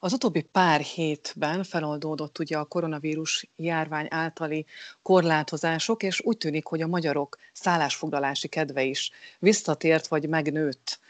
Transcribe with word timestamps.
Az 0.00 0.12
utóbbi 0.12 0.42
pár 0.42 0.80
hétben 0.80 1.64
feloldódott 1.64 2.38
ugye 2.38 2.58
a 2.58 2.64
koronavírus 2.64 3.50
járvány 3.56 4.06
általi 4.10 4.66
korlátozások, 5.02 6.02
és 6.02 6.20
úgy 6.20 6.36
tűnik, 6.36 6.66
hogy 6.66 6.82
a 6.82 6.86
magyarok 6.86 7.36
szállásfoglalási 7.52 8.48
kedve 8.48 8.82
is 8.82 9.10
visszatért 9.38 10.06
vagy 10.06 10.28
megnőtt. 10.28 11.00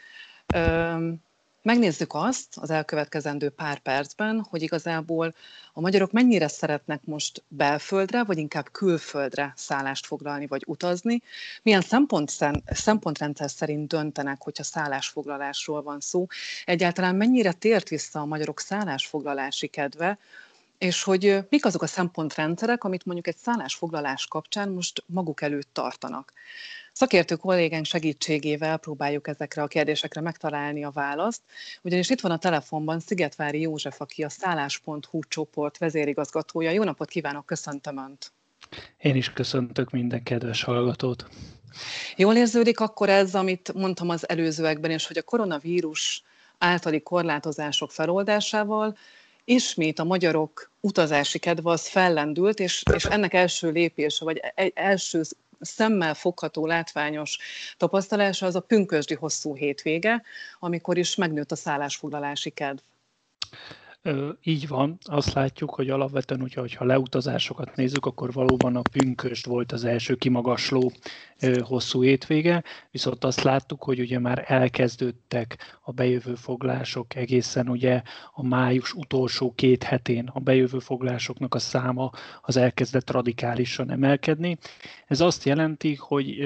Megnézzük 1.69 2.13
azt 2.13 2.57
az 2.57 2.69
elkövetkezendő 2.69 3.49
pár 3.49 3.79
percben, 3.79 4.45
hogy 4.49 4.61
igazából 4.61 5.35
a 5.73 5.81
magyarok 5.81 6.11
mennyire 6.11 6.47
szeretnek 6.47 7.01
most 7.05 7.43
belföldre, 7.47 8.23
vagy 8.23 8.37
inkább 8.37 8.71
külföldre 8.71 9.53
szállást 9.55 10.05
foglalni, 10.05 10.47
vagy 10.47 10.63
utazni, 10.65 11.21
milyen 11.63 11.81
szempont, 11.81 12.31
szempontrendszer 12.65 13.49
szerint 13.49 13.87
döntenek, 13.87 14.41
hogyha 14.41 14.63
szállásfoglalásról 14.63 15.81
van 15.81 15.99
szó, 15.99 16.27
egyáltalán 16.65 17.15
mennyire 17.15 17.51
tért 17.51 17.89
vissza 17.89 18.19
a 18.19 18.25
magyarok 18.25 18.59
szállásfoglalási 18.59 19.67
kedve, 19.67 20.19
és 20.77 21.03
hogy 21.03 21.37
mik 21.49 21.65
azok 21.65 21.81
a 21.81 21.87
szempontrendszerek, 21.87 22.83
amit 22.83 23.05
mondjuk 23.05 23.27
egy 23.27 23.37
szállásfoglalás 23.37 24.27
kapcsán 24.27 24.69
most 24.69 25.03
maguk 25.07 25.41
előtt 25.41 25.69
tartanak. 25.73 26.33
Szakértő 26.99 27.35
kollégánk 27.35 27.85
segítségével 27.85 28.77
próbáljuk 28.77 29.27
ezekre 29.27 29.61
a 29.61 29.67
kérdésekre 29.67 30.21
megtalálni 30.21 30.83
a 30.83 30.89
választ, 30.89 31.41
ugyanis 31.81 32.09
itt 32.09 32.21
van 32.21 32.31
a 32.31 32.37
telefonban 32.37 32.99
Szigetvári 32.99 33.61
József, 33.61 34.01
aki 34.01 34.23
a 34.23 34.29
szállás.hu 34.29 35.19
csoport 35.27 35.77
vezérigazgatója. 35.77 36.71
Jó 36.71 36.83
napot 36.83 37.09
kívánok, 37.09 37.45
köszöntöm 37.45 37.97
Önt! 37.97 38.31
Én 38.97 39.15
is 39.15 39.33
köszöntök 39.33 39.89
minden 39.89 40.23
kedves 40.23 40.63
hallgatót! 40.63 41.27
Jól 42.15 42.35
érződik 42.35 42.79
akkor 42.79 43.09
ez, 43.09 43.35
amit 43.35 43.73
mondtam 43.73 44.09
az 44.09 44.29
előzőekben 44.29 44.91
is, 44.91 45.07
hogy 45.07 45.17
a 45.17 45.23
koronavírus 45.23 46.23
általi 46.57 47.01
korlátozások 47.01 47.91
feloldásával 47.91 48.97
ismét 49.45 49.99
a 49.99 50.03
magyarok 50.03 50.71
utazási 50.79 51.39
kedve 51.39 51.69
az 51.69 51.87
fellendült, 51.87 52.59
és, 52.59 52.83
és 52.93 53.05
ennek 53.05 53.33
első 53.33 53.71
lépése, 53.71 54.25
vagy 54.25 54.39
e, 54.55 54.71
első 54.73 55.21
szemmel 55.59 56.13
fogható, 56.13 56.65
látványos 56.65 57.37
tapasztalása 57.77 58.45
az 58.45 58.55
a 58.55 58.59
pünkösdi 58.59 59.13
hosszú 59.13 59.55
hétvége, 59.55 60.23
amikor 60.59 60.97
is 60.97 61.15
megnőtt 61.15 61.51
a 61.51 61.55
szállásfoglalási 61.55 62.49
kedv. 62.49 62.79
Így 64.41 64.67
van, 64.67 64.97
azt 65.01 65.33
látjuk, 65.33 65.73
hogy 65.73 65.89
alapvetően, 65.89 66.39
hogyha, 66.39 66.85
leutazásokat 66.85 67.75
nézzük, 67.75 68.05
akkor 68.05 68.31
valóban 68.33 68.75
a 68.75 68.81
pünköst 68.81 69.45
volt 69.45 69.71
az 69.71 69.83
első 69.83 70.15
kimagasló 70.15 70.91
hosszú 71.61 72.03
étvége, 72.03 72.63
viszont 72.91 73.23
azt 73.23 73.43
láttuk, 73.43 73.83
hogy 73.83 73.99
ugye 73.99 74.19
már 74.19 74.43
elkezdődtek 74.47 75.79
a 75.81 75.91
bejövő 75.91 76.35
foglások 76.35 77.15
egészen 77.15 77.69
ugye 77.69 78.01
a 78.33 78.47
május 78.47 78.93
utolsó 78.93 79.53
két 79.55 79.83
hetén. 79.83 80.27
A 80.33 80.39
bejövő 80.39 80.79
foglásoknak 80.79 81.55
a 81.55 81.59
száma 81.59 82.09
az 82.41 82.57
elkezdett 82.57 83.11
radikálisan 83.11 83.91
emelkedni. 83.91 84.57
Ez 85.07 85.21
azt 85.21 85.43
jelenti, 85.43 85.95
hogy 85.95 86.37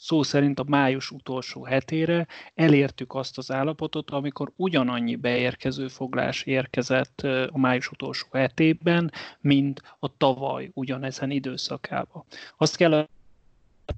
szó 0.00 0.22
szerint 0.22 0.58
a 0.58 0.64
május 0.66 1.10
utolsó 1.10 1.64
hetére 1.64 2.26
elértük 2.54 3.14
azt 3.14 3.38
az 3.38 3.50
állapotot, 3.50 4.10
amikor 4.10 4.52
ugyanannyi 4.56 5.16
beérkező 5.16 5.88
foglás 5.88 6.42
érkezett 6.42 7.20
a 7.50 7.58
május 7.58 7.90
utolsó 7.90 8.26
hetében, 8.32 9.12
mint 9.40 9.82
a 9.98 10.16
tavaly 10.16 10.70
ugyanezen 10.74 11.30
időszakában. 11.30 12.24
Azt 12.56 12.76
kell 12.76 13.08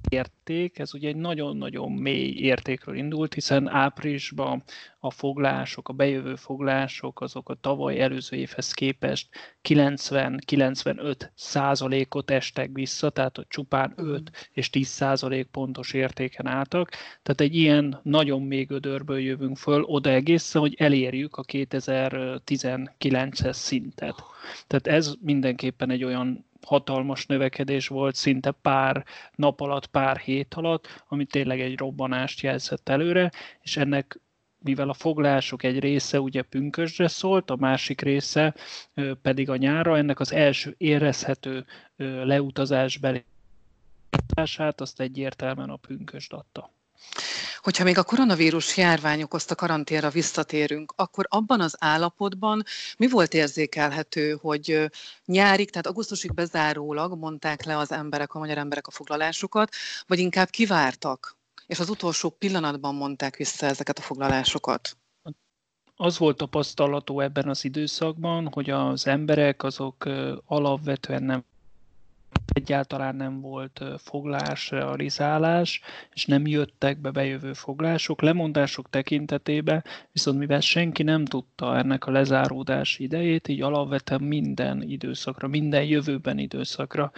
érték, 0.09 0.79
ez 0.79 0.95
ugye 0.95 1.09
egy 1.09 1.17
nagyon-nagyon 1.17 1.93
mély 1.93 2.35
értékről 2.37 2.97
indult, 2.97 3.35
hiszen 3.35 3.69
áprilisban 3.69 4.63
a 4.99 5.11
foglások, 5.11 5.89
a 5.89 5.93
bejövő 5.93 6.35
foglások, 6.35 7.21
azok 7.21 7.49
a 7.49 7.55
tavaly 7.55 8.01
előző 8.01 8.37
évhez 8.37 8.73
képest 8.73 9.29
90-95 9.69 11.31
százalékot 11.35 12.31
estek 12.31 12.71
vissza, 12.73 13.11
tehát 13.11 13.39
a 13.39 13.45
csupán 13.49 13.93
5 13.97 14.51
és 14.53 14.71
10 14.71 14.89
százalék 14.89 15.47
pontos 15.47 15.93
értéken 15.93 16.47
álltak. 16.47 16.91
Tehát 17.23 17.41
egy 17.41 17.57
ilyen 17.57 18.01
nagyon 18.03 18.43
még 18.43 18.67
gödörből 18.67 19.19
jövünk 19.19 19.57
föl 19.57 19.83
oda 19.83 20.11
egészen, 20.11 20.61
hogy 20.61 20.75
elérjük 20.79 21.37
a 21.37 21.45
2019-es 21.45 23.53
szintet. 23.53 24.23
Tehát 24.67 24.87
ez 24.87 25.15
mindenképpen 25.21 25.91
egy 25.91 26.05
olyan 26.05 26.49
hatalmas 26.67 27.27
növekedés 27.27 27.89
volt 27.89 28.15
szinte 28.15 28.51
pár 28.51 29.05
nap 29.35 29.61
alatt, 29.61 29.87
pár 29.87 30.17
hét 30.17 30.55
alatt, 30.55 31.05
ami 31.09 31.25
tényleg 31.25 31.61
egy 31.61 31.79
robbanást 31.79 32.41
jelzett 32.41 32.89
előre, 32.89 33.31
és 33.61 33.77
ennek 33.77 34.21
mivel 34.63 34.89
a 34.89 34.95
foglások 34.95 35.63
egy 35.63 35.79
része 35.79 36.21
ugye 36.21 36.43
pünkösdre 36.43 37.09
szólt, 37.09 37.51
a 37.51 37.57
másik 37.57 38.01
része 38.01 38.55
pedig 39.23 39.51
a 39.51 39.57
nyára, 39.57 39.97
ennek 39.97 40.21
az 40.21 40.33
első 40.33 40.75
érezhető 40.79 41.67
leutazásbeli 42.25 43.25
azt 44.77 45.01
egyértelműen 45.01 45.71
a 45.71 45.77
pünkösd 45.77 46.33
adta. 46.33 46.71
Hogyha 47.63 47.85
még 47.85 47.99
a 47.99 48.03
koronavírus 48.03 48.77
járvány 48.77 49.23
okozta 49.23 49.55
karanténra 49.55 50.11
visszatérünk, 50.11 50.93
akkor 50.97 51.27
abban 51.29 51.61
az 51.61 51.77
állapotban 51.79 52.63
mi 52.97 53.09
volt 53.09 53.35
érzékelhető, 53.35 54.39
hogy 54.41 54.91
nyárig, 55.25 55.71
tehát 55.71 55.87
augusztusig 55.87 56.35
bezárólag 56.35 57.19
mondták 57.19 57.65
le 57.65 57.77
az 57.77 57.93
emberek, 57.93 58.35
a 58.35 58.39
magyar 58.39 58.59
emberek 58.59 58.87
a 58.87 58.91
foglalásukat, 58.91 59.75
vagy 60.07 60.19
inkább 60.19 60.49
kivártak, 60.51 61.37
és 61.67 61.79
az 61.79 61.89
utolsó 61.89 62.29
pillanatban 62.29 62.95
mondták 62.95 63.37
vissza 63.37 63.67
ezeket 63.67 63.99
a 63.99 64.03
foglalásokat? 64.03 64.97
az 66.03 66.19
volt 66.19 66.37
tapasztalató 66.37 67.21
ebben 67.21 67.49
az 67.49 67.65
időszakban, 67.65 68.49
hogy 68.53 68.71
az 68.71 69.07
emberek 69.07 69.63
azok 69.63 70.05
alapvetően 70.45 71.23
nem 71.23 71.45
egyáltalán 72.53 73.17
nem 73.17 73.41
volt 73.41 73.83
foglás, 73.97 74.71
realizálás, 74.71 75.81
és 76.13 76.27
nem 76.27 76.47
jöttek 76.47 77.01
be 77.01 77.11
bejövő 77.11 77.53
foglások, 77.53 78.23
lemondások 78.23 78.91
tekintetében, 78.91 79.85
viszont 80.13 80.39
mivel 80.39 80.61
senki 80.61 81.03
nem 81.03 81.25
tudta 81.25 81.77
ennek 81.77 82.07
a 82.07 82.11
lezáródás 82.11 82.99
idejét, 82.99 83.49
így 83.49 83.63
alapvetően 83.63 84.23
minden 84.23 84.83
időszakra, 84.83 85.49
minden 85.49 85.85
jövőben 85.85 86.39
időszakra 86.39 87.13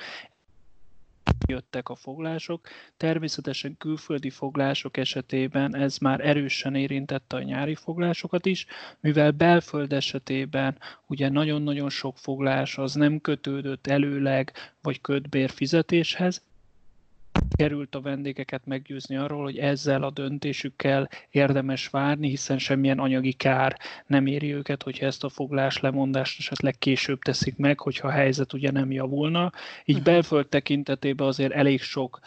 jöttek 1.47 1.89
a 1.89 1.95
foglások. 1.95 2.69
Természetesen 2.97 3.77
külföldi 3.77 4.31
foglások 4.31 4.97
esetében 4.97 5.77
ez 5.77 5.99
már 5.99 6.21
erősen 6.21 6.75
érintette 6.75 7.37
a 7.37 7.43
nyári 7.43 7.75
foglásokat 7.75 8.47
is, 8.47 8.67
mivel 9.01 9.31
belföld 9.31 9.93
esetében 9.93 10.79
ugye 11.07 11.29
nagyon-nagyon 11.29 11.91
sok 11.91 12.19
foglás 12.19 12.79
az 12.79 12.95
nem 12.95 13.21
kötődött 13.21 13.87
előleg 13.87 14.53
vagy 14.83 15.01
kötbér 15.01 15.51
fizetéshez, 15.51 16.43
került 17.57 17.95
a 17.95 18.01
vendégeket 18.01 18.67
meggyőzni 18.67 19.17
arról, 19.17 19.43
hogy 19.43 19.59
ezzel 19.59 20.03
a 20.03 20.11
döntésükkel 20.11 21.09
érdemes 21.31 21.89
várni, 21.89 22.29
hiszen 22.29 22.59
semmilyen 22.59 22.99
anyagi 22.99 23.33
kár 23.33 23.79
nem 24.07 24.27
éri 24.27 24.55
őket, 24.55 24.83
hogyha 24.83 25.07
ezt 25.07 25.25
a 25.25 25.29
foglás 25.29 25.81
lemondást 25.81 26.39
esetleg 26.39 26.79
később 26.79 27.19
teszik 27.19 27.57
meg, 27.57 27.81
hogyha 27.81 28.09
a 28.09 28.11
helyzet 28.11 28.53
ugye 28.53 28.71
nem 28.71 28.93
javulna. 28.93 29.53
Így 29.85 29.97
uh-huh. 29.97 30.13
belföld 30.13 30.49
tekintetében 30.49 31.27
azért 31.27 31.53
elég 31.53 31.81
sok 31.81 32.21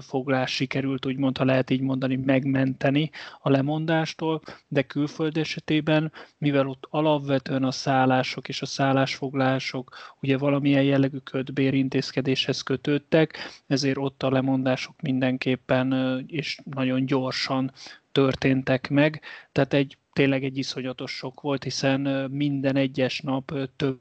foglás 0.00 0.54
sikerült, 0.54 1.06
úgymond, 1.06 1.38
ha 1.38 1.44
lehet 1.44 1.70
így 1.70 1.80
mondani, 1.80 2.16
megmenteni 2.16 3.10
a 3.40 3.50
lemondástól, 3.50 4.40
de 4.68 4.82
külföld 4.82 5.36
esetében, 5.36 6.12
mivel 6.38 6.66
ott 6.66 6.86
alapvetően 6.90 7.64
a 7.64 7.70
szállások 7.70 8.48
és 8.48 8.62
a 8.62 8.66
szállásfoglások 8.66 9.96
ugye 10.20 10.38
valamilyen 10.38 10.82
jellegű 10.82 11.18
kötbérintézkedéshez 11.18 12.62
kötődtek, 12.62 13.38
ezért 13.66 13.96
ott 13.96 14.22
a 14.22 14.30
lemondás 14.30 14.47
lemondások 14.48 15.00
mindenképpen 15.00 15.92
és 16.26 16.58
nagyon 16.64 17.06
gyorsan 17.06 17.72
történtek 18.12 18.88
meg, 18.88 19.20
tehát 19.52 19.72
egy 19.72 19.98
tényleg 20.12 20.44
egy 20.44 20.58
iszonyatos 20.58 21.10
sok 21.10 21.40
volt, 21.40 21.62
hiszen 21.62 22.00
minden 22.30 22.76
egyes 22.76 23.20
nap 23.20 23.52
több 23.76 24.00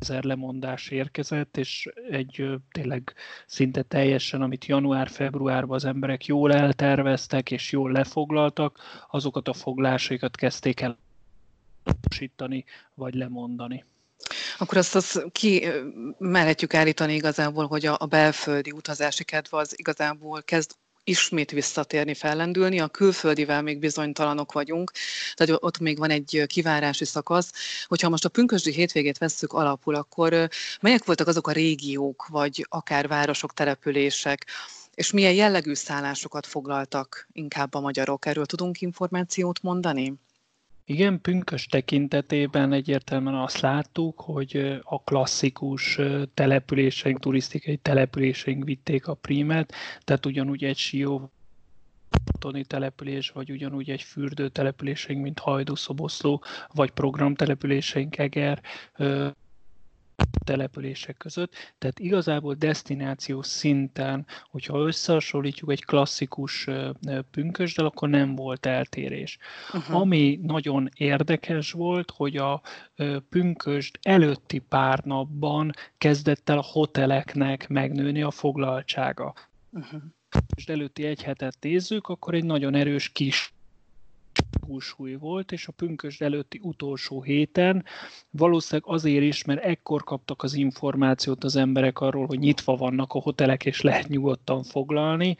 ezer 0.00 0.24
lemondás 0.24 0.88
érkezett, 0.88 1.56
és 1.56 1.88
egy 2.10 2.48
tényleg 2.72 3.14
szinte 3.46 3.82
teljesen, 3.82 4.42
amit 4.42 4.64
január-februárban 4.66 5.76
az 5.76 5.84
emberek 5.84 6.26
jól 6.26 6.52
elterveztek 6.52 7.50
és 7.50 7.72
jól 7.72 7.92
lefoglaltak, 7.92 8.78
azokat 9.10 9.48
a 9.48 9.52
foglásaikat 9.52 10.36
kezdték 10.36 10.80
el 10.80 10.98
vagy 12.94 13.14
lemondani. 13.14 13.84
Akkor 14.58 14.78
azt, 14.78 14.94
azt 14.94 15.24
ki 15.32 15.68
merhetjük 16.18 16.74
állítani 16.74 17.14
igazából, 17.14 17.66
hogy 17.66 17.86
a, 17.86 17.96
a 17.98 18.06
belföldi 18.06 18.70
utazási 18.70 19.24
kedve 19.24 19.56
az 19.56 19.78
igazából 19.78 20.42
kezd 20.42 20.70
ismét 21.04 21.50
visszatérni, 21.50 22.14
fellendülni. 22.14 22.80
A 22.80 22.88
külföldivel 22.88 23.62
még 23.62 23.78
bizonytalanok 23.78 24.52
vagyunk, 24.52 24.90
tehát 25.34 25.62
ott 25.62 25.78
még 25.78 25.98
van 25.98 26.10
egy 26.10 26.44
kivárási 26.46 27.04
szakasz. 27.04 27.52
Hogyha 27.86 28.08
most 28.08 28.24
a 28.24 28.28
pünkösdi 28.28 28.72
hétvégét 28.72 29.18
vesszük 29.18 29.52
alapul, 29.52 29.94
akkor 29.94 30.48
melyek 30.80 31.04
voltak 31.04 31.26
azok 31.26 31.48
a 31.48 31.52
régiók, 31.52 32.26
vagy 32.26 32.66
akár 32.68 33.08
városok, 33.08 33.54
települések, 33.54 34.46
és 34.94 35.10
milyen 35.10 35.32
jellegű 35.32 35.74
szállásokat 35.74 36.46
foglaltak 36.46 37.28
inkább 37.32 37.74
a 37.74 37.80
magyarok? 37.80 38.26
Erről 38.26 38.46
tudunk 38.46 38.80
információt 38.80 39.62
mondani? 39.62 40.14
Igen, 40.90 41.20
pünkös 41.20 41.66
tekintetében 41.66 42.72
egyértelműen 42.72 43.34
azt 43.34 43.60
láttuk, 43.60 44.20
hogy 44.20 44.80
a 44.82 45.02
klasszikus 45.02 45.98
településeink, 46.34 47.20
turisztikai 47.20 47.76
településeink 47.76 48.64
vitték 48.64 49.06
a 49.06 49.14
prímet, 49.14 49.72
tehát 50.04 50.26
ugyanúgy 50.26 50.64
egy 50.64 50.76
Sió 50.76 51.30
toni 52.38 52.64
település, 52.64 53.30
vagy 53.30 53.50
ugyanúgy 53.50 53.90
egy 53.90 54.02
fürdő 54.02 54.48
településeink, 54.48 55.22
mint 55.22 55.38
Hajdú, 55.38 55.74
Szoboszló, 55.74 56.42
vagy 56.74 56.90
programtelepüléseink 56.90 58.18
Eger, 58.18 58.62
települések 60.44 61.16
között, 61.16 61.54
tehát 61.78 61.98
igazából 61.98 62.54
destináció 62.54 63.42
szinten, 63.42 64.26
hogyha 64.50 64.78
összehasonlítjuk 64.78 65.70
egy 65.70 65.84
klasszikus 65.84 66.68
pünkösdel, 67.30 67.86
akkor 67.86 68.08
nem 68.08 68.34
volt 68.34 68.66
eltérés. 68.66 69.38
Uh-huh. 69.72 69.96
Ami 69.96 70.40
nagyon 70.42 70.88
érdekes 70.94 71.72
volt, 71.72 72.10
hogy 72.10 72.36
a 72.36 72.62
pünkösd 73.28 73.98
előtti 74.02 74.58
pár 74.58 75.00
napban 75.04 75.72
kezdett 75.98 76.48
el 76.48 76.58
a 76.58 76.66
hoteleknek 76.72 77.68
megnőni 77.68 78.22
a 78.22 78.30
foglaltsága. 78.30 79.34
Uh-huh. 79.70 80.02
És 80.56 80.64
előtti 80.64 81.04
egy 81.04 81.22
hetet 81.22 81.56
nézzük, 81.60 82.08
akkor 82.08 82.34
egy 82.34 82.44
nagyon 82.44 82.74
erős 82.74 83.12
kis 83.12 83.52
túlsúly 84.70 85.14
volt, 85.14 85.52
és 85.52 85.66
a 85.66 85.72
pünkösd 85.72 86.22
előtti 86.22 86.60
utolsó 86.62 87.22
héten 87.22 87.84
valószínűleg 88.30 88.92
azért 88.92 89.24
is, 89.24 89.44
mert 89.44 89.64
ekkor 89.64 90.04
kaptak 90.04 90.42
az 90.42 90.54
információt 90.54 91.44
az 91.44 91.56
emberek 91.56 92.00
arról, 92.00 92.26
hogy 92.26 92.38
nyitva 92.38 92.76
vannak 92.76 93.12
a 93.12 93.20
hotelek, 93.20 93.64
és 93.64 93.80
lehet 93.80 94.08
nyugodtan 94.08 94.62
foglalni, 94.62 95.36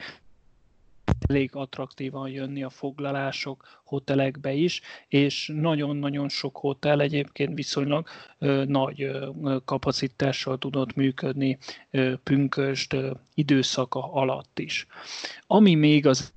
elég 1.27 1.49
attraktívan 1.53 2.29
jönni 2.29 2.63
a 2.63 2.69
foglalások 2.69 3.81
hotelekbe 3.83 4.53
is, 4.53 4.81
és 5.07 5.51
nagyon-nagyon 5.55 6.29
sok 6.29 6.57
hotel 6.57 7.01
egyébként 7.01 7.55
viszonylag 7.55 8.07
ö, 8.39 8.63
nagy 8.65 9.01
ö, 9.01 9.29
kapacitással 9.65 10.57
tudott 10.57 10.95
működni 10.95 11.57
ö, 11.91 12.13
pünkösd 12.23 12.93
ö, 12.93 13.11
időszaka 13.33 14.13
alatt 14.13 14.59
is. 14.59 14.87
Ami 15.47 15.75
még 15.75 16.07
az 16.07 16.33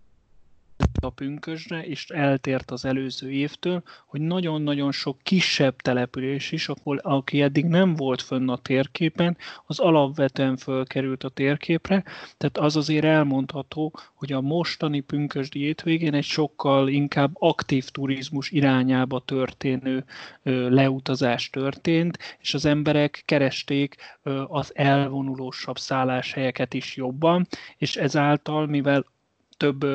a 1.05 1.11
pünkösre, 1.11 1.85
és 1.87 2.11
eltért 2.11 2.71
az 2.71 2.85
előző 2.85 3.31
évtől, 3.31 3.83
hogy 4.07 4.21
nagyon-nagyon 4.21 4.93
sok 4.93 5.19
kisebb 5.23 5.77
település 5.77 6.53
is, 6.53 6.69
ahol, 6.69 6.97
aki 6.97 7.43
eddig 7.43 7.65
nem 7.65 7.95
volt 7.95 8.23
fönn 8.23 8.49
a 8.49 8.57
térképen, 8.57 9.37
az 9.67 9.79
alapvetően 9.79 10.57
fölkerült 10.57 11.25
a 11.25 11.29
térképre, 11.29 12.05
tehát 12.37 12.59
az 12.59 12.77
azért 12.77 13.05
elmondható, 13.05 13.93
hogy 14.15 14.33
a 14.33 14.41
mostani 14.41 15.01
pünkösdi 15.01 15.59
hétvégén 15.59 16.15
egy 16.15 16.25
sokkal 16.25 16.89
inkább 16.89 17.31
aktív 17.35 17.89
turizmus 17.89 18.51
irányába 18.51 19.21
történő 19.21 20.05
leutazás 20.69 21.51
történt, 21.51 22.19
és 22.41 22.55
az 22.55 22.65
emberek 22.65 23.23
keresték 23.25 23.97
az 24.47 24.73
elvonulósabb 24.75 25.79
szálláshelyeket 25.79 26.75
is 26.75 26.97
jobban, 26.97 27.47
és 27.77 27.97
ezáltal, 27.97 28.67
mivel 28.67 29.05
több 29.57 29.87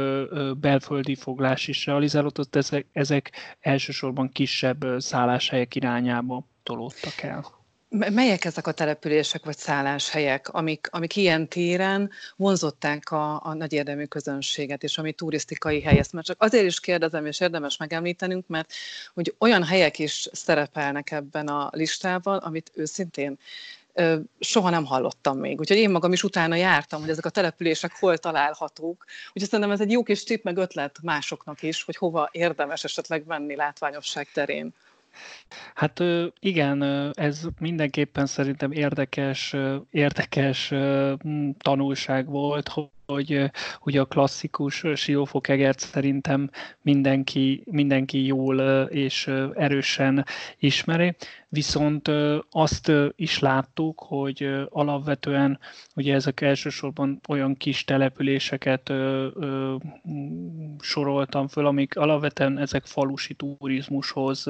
belföldi 0.57 1.15
foglás 1.15 1.67
is 1.67 1.85
realizálódott, 1.85 2.55
ezek, 2.55 2.85
ezek 2.91 3.31
elsősorban 3.59 4.31
kisebb 4.31 4.85
szálláshelyek 4.97 5.75
irányába 5.75 6.45
tolódtak 6.63 7.21
el. 7.21 7.57
Melyek 7.89 8.45
ezek 8.45 8.67
a 8.67 8.71
települések 8.71 9.45
vagy 9.45 9.57
szálláshelyek, 9.57 10.49
amik, 10.49 10.87
amik 10.91 11.15
ilyen 11.15 11.47
téren 11.47 12.09
vonzották 12.35 13.11
a, 13.11 13.45
a 13.45 13.53
nagy 13.53 13.73
érdemű 13.73 14.05
közönséget, 14.05 14.83
és 14.83 14.97
ami 14.97 15.13
turisztikai 15.13 15.81
hely? 15.81 15.97
Ezt 15.97 16.13
már 16.13 16.23
csak 16.23 16.41
azért 16.41 16.65
is 16.65 16.79
kérdezem, 16.79 17.25
és 17.25 17.39
érdemes 17.39 17.77
megemlítenünk, 17.77 18.47
mert 18.47 18.73
hogy 19.13 19.35
olyan 19.37 19.63
helyek 19.63 19.99
is 19.99 20.27
szerepelnek 20.31 21.11
ebben 21.11 21.47
a 21.47 21.69
listával, 21.71 22.37
amit 22.37 22.71
őszintén 22.73 23.37
soha 24.39 24.69
nem 24.69 24.85
hallottam 24.85 25.37
még. 25.37 25.59
Úgyhogy 25.59 25.77
én 25.77 25.89
magam 25.89 26.13
is 26.13 26.23
utána 26.23 26.55
jártam, 26.55 26.99
hogy 27.01 27.09
ezek 27.09 27.25
a 27.25 27.29
települések 27.29 27.91
hol 27.99 28.17
találhatók. 28.17 29.05
Úgyhogy 29.27 29.49
szerintem 29.49 29.71
ez 29.71 29.81
egy 29.81 29.91
jó 29.91 30.03
kis 30.03 30.23
tip, 30.23 30.43
meg 30.43 30.57
ötlet 30.57 30.99
másoknak 31.01 31.61
is, 31.63 31.83
hogy 31.83 31.95
hova 31.95 32.29
érdemes 32.31 32.83
esetleg 32.83 33.23
menni 33.27 33.55
látványosság 33.55 34.27
terén. 34.33 34.73
Hát 35.73 36.03
igen, 36.39 36.83
ez 37.13 37.41
mindenképpen 37.59 38.25
szerintem 38.25 38.71
érdekes, 38.71 39.55
érdekes 39.91 40.73
tanulság 41.57 42.25
volt, 42.25 42.67
hogy 43.09 43.51
ugye 43.81 43.99
a 43.99 44.05
klasszikus 44.05 44.83
siófokegert 44.95 45.79
szerintem 45.79 46.49
mindenki, 46.81 47.63
mindenki 47.65 48.25
jól 48.25 48.59
és 48.89 49.27
erősen 49.55 50.25
ismeri, 50.57 51.15
viszont 51.47 52.11
azt 52.51 52.91
is 53.15 53.39
láttuk, 53.39 53.99
hogy 54.07 54.49
alapvetően 54.69 55.59
ugye 55.95 56.13
ezek 56.13 56.41
elsősorban 56.41 57.19
olyan 57.27 57.55
kis 57.55 57.83
településeket 57.83 58.93
soroltam 60.79 61.47
föl, 61.47 61.65
amik 61.65 61.97
alapvetően 61.97 62.57
ezek 62.57 62.85
falusi 62.85 63.33
turizmushoz, 63.33 64.47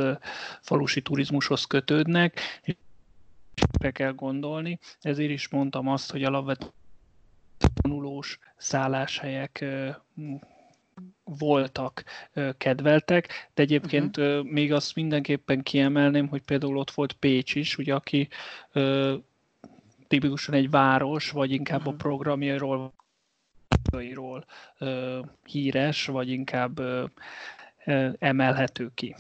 falusi 0.62 1.02
turizmushoz 1.02 1.64
kötődnek, 1.64 2.40
és 2.64 2.76
be 3.80 3.92
kell 3.92 4.12
gondolni. 4.12 4.80
Ezért 5.02 5.32
is 5.32 5.50
mondtam 5.50 5.88
azt, 5.88 6.12
hogy 6.12 6.24
alapvetően 6.24 6.78
tanulós 7.82 8.40
szálláshelyek 8.58 9.66
voltak 11.24 12.04
kedveltek, 12.58 13.50
de 13.54 13.62
egyébként 13.62 14.18
uh-huh. 14.18 14.44
még 14.44 14.74
azt 14.74 14.96
mindenképpen 14.96 15.64
kiemelném, 15.64 16.28
hogy 16.28 16.42
például 16.42 16.78
ott 16.78 16.92
volt 16.92 17.14
Pécs 17.14 17.56
is, 17.56 17.78
ugye, 17.78 17.96
aki 17.96 18.28
tipikusan 20.08 20.54
egy 20.54 20.70
város, 20.70 21.32
vagy 21.32 21.52
inkább 21.52 21.80
uh-huh. 21.80 21.94
a 21.94 21.98
programjairól 21.98 22.94
ról 24.14 24.46
híres, 25.46 26.06
vagy 26.06 26.30
inkább 26.30 26.82
emelhető 28.20 28.92
ki. 28.94 29.16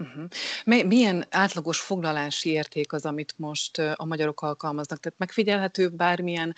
Uh-huh. 0.00 0.86
Milyen 0.86 1.26
átlagos 1.30 1.80
foglalási 1.80 2.50
érték 2.50 2.92
az, 2.92 3.04
amit 3.04 3.34
most 3.36 3.78
a 3.78 4.04
magyarok 4.04 4.42
alkalmaznak? 4.42 5.00
Tehát 5.00 5.18
megfigyelhető 5.18 5.88
bármilyen 5.88 6.54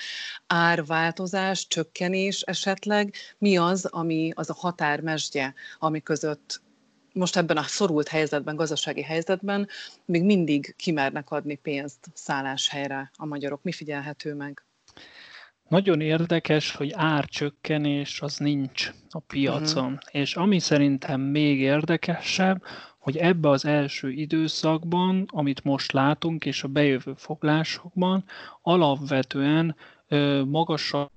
árváltozás, 0.47 1.67
csökkenés 1.67 2.41
esetleg? 2.41 3.15
Mi 3.39 3.57
az, 3.57 3.85
ami 3.85 4.33
az 4.35 4.51
a 4.51 4.55
határmesdje, 4.55 5.55
ami 5.79 6.01
között 6.01 6.63
most 7.13 7.37
ebben 7.37 7.57
a 7.57 7.63
szorult 7.63 8.09
helyzetben, 8.09 8.57
gazdasági 8.57 9.03
helyzetben 9.03 9.69
még 10.05 10.25
mindig 10.25 10.75
kimernek 10.77 11.31
adni 11.31 11.55
pénzt 11.55 12.11
szálláshelyre 12.15 13.11
a 13.17 13.27
magyarok? 13.27 13.63
Mi 13.63 13.73
figyelhető 13.73 14.35
meg? 14.35 14.65
Nagyon 15.69 16.01
érdekes, 16.01 16.75
hogy 16.75 16.93
árcsökkenés 16.95 18.21
az 18.21 18.37
nincs 18.37 18.91
a 19.11 19.19
piacon. 19.19 19.85
Uh-huh. 19.85 20.01
És 20.11 20.37
ami 20.37 20.59
szerintem 20.59 21.21
még 21.21 21.61
érdekesebb, 21.61 22.63
hogy 23.03 23.17
ebbe 23.17 23.49
az 23.49 23.65
első 23.65 24.11
időszakban, 24.11 25.25
amit 25.29 25.65
most 25.65 25.93
látunk, 25.93 26.45
és 26.45 26.63
a 26.63 26.69
bejövő 26.69 27.15
foglásokban 27.17 28.25
alapvetően 28.63 29.77
magasabb 30.47 31.11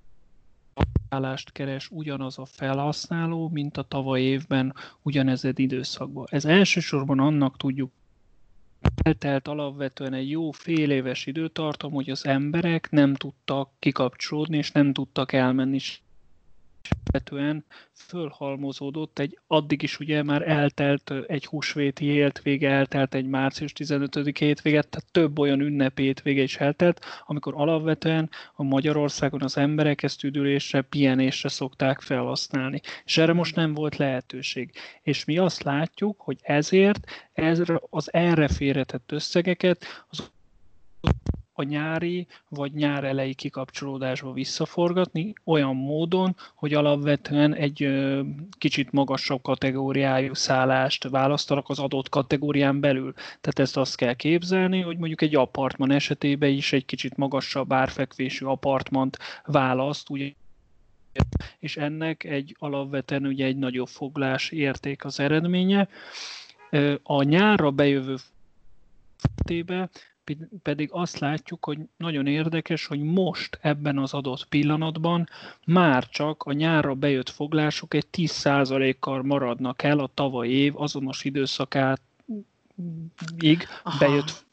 állást 1.10 1.51
keres 1.51 1.89
ugyanaz 1.92 2.39
a 2.39 2.46
felhasználó, 2.46 3.50
mint 3.50 3.77
a 3.77 3.84
tavaly 3.84 4.22
évben 4.22 4.74
ugyanezed 5.01 5.60
időszakban. 5.60 6.25
Ez 6.30 6.46
elsősorban 6.46 7.20
annak 7.20 7.58
tudjuk 7.58 7.92
eltelt 9.04 9.48
alapvetően 9.48 10.13
egy 10.13 10.30
jó 10.30 10.51
fél 10.51 10.92
éves 10.92 11.25
időtartam, 11.25 11.92
hogy 11.92 12.10
az 12.10 12.25
emberek 12.25 12.92
nem 12.92 13.13
tudtak 13.13 13.70
kikapcsolódni, 13.80 14.58
és 14.58 14.72
nem 14.72 14.94
tudtak 14.94 15.34
elmenni 15.34 15.80
alapvetően 16.89 17.65
fölhalmozódott 17.94 19.20
egy, 19.20 19.39
addig 19.48 19.82
is 19.82 20.00
ugye 20.00 20.24
már 20.24 20.50
eltelt 20.50 21.13
egy 21.27 21.46
húsvéti 21.46 22.10
hétvége, 22.10 22.70
eltelt 22.70 23.13
egy 23.13 23.25
március 23.25 23.74
15 23.74 24.38
hétvége, 24.38 24.82
tehát 24.82 25.12
több 25.12 25.39
olyan 25.39 25.60
ünnepi 25.60 26.04
hétvége 26.04 26.42
is 26.42 26.58
eltelt, 26.58 27.06
amikor 27.25 27.54
alapvetően 27.56 28.30
a 28.56 28.63
Magyarországon 28.63 29.42
az 29.42 29.58
emberek 29.58 30.04
ezt 30.04 30.24
üdülésre, 30.24 30.82
pihenésre 30.82 31.50
szokták 31.50 32.01
felhasználni. 32.01 32.82
És 33.06 33.18
erre 33.18 33.34
most 33.34 33.56
nem 33.56 33.74
volt 33.74 33.98
lehetőség. 33.98 34.72
És 35.01 35.25
mi 35.25 35.38
azt 35.38 35.63
látjuk, 35.63 36.22
hogy 36.22 36.38
ezért 36.42 37.30
ez, 37.34 37.62
az 37.89 38.13
erre 38.13 38.48
félretett 38.48 39.12
összegeket 39.12 40.06
az 40.10 40.32
a 41.58 41.64
nyári 41.64 42.28
vagy 42.50 42.74
nyár 42.74 43.04
elejé 43.04 43.34
kikapcsolódásba 43.34 44.32
visszaforgatni, 44.34 45.34
olyan 45.44 45.76
módon, 45.76 46.36
hogy 46.56 46.74
alapvetően 46.74 47.54
egy 47.54 47.90
kicsit 48.58 48.92
magasabb 48.92 49.42
kategóriájú 49.42 50.34
szállást 50.34 51.10
választanak 51.10 51.70
az 51.70 51.80
adott 51.80 52.10
kategórián 52.10 52.80
belül. 52.80 53.14
Tehát 53.14 53.60
ezt 53.60 53.78
azt 53.78 53.96
kell 53.96 54.14
képzelni, 54.14 54.82
hogy 54.82 54.98
mondjuk 54.98 55.22
egy 55.22 55.36
apartman 55.36 55.92
esetében 55.92 56.50
is 56.50 56.74
egy 56.74 56.86
kicsit 56.86 57.18
magasabb 57.18 57.74
árfekvésű 57.74 58.46
apartmant 58.46 59.18
választ, 59.46 60.10
ugye 60.10 60.32
és 61.60 61.78
ennek 61.78 62.24
egy 62.24 62.56
alapvetően 62.60 63.26
ugye 63.26 63.46
egy 63.46 63.58
nagyobb 63.58 63.88
foglás 63.88 64.50
érték 64.50 65.06
az 65.06 65.20
eredménye 65.20 65.88
A 67.04 67.24
nyárra 67.24 67.72
bejövő 67.72 68.16
pedig 70.62 70.89
azt 70.91 71.20
látjuk, 71.20 71.65
hogy 71.65 71.79
nagyon 71.98 72.27
érdekes, 72.27 72.86
hogy 72.86 73.01
most 73.01 73.58
ebben 73.62 73.98
az 73.98 74.13
adott 74.13 74.46
pillanatban 74.48 75.27
már 75.65 76.10
csak 76.10 76.44
a 76.44 76.53
nyárra 76.53 76.94
bejött 76.94 77.29
foglások 77.29 77.94
egy 77.94 78.08
10%-kal 78.12 79.24
maradnak 79.24 79.84
el 79.84 80.00
a 80.00 80.12
tavaly 80.13 80.50
év 80.50 80.82
azonos 80.82 81.24
időszakáig 81.24 82.00
bejött. 84.00 84.46